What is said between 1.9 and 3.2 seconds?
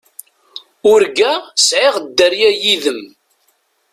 dderya yid-m.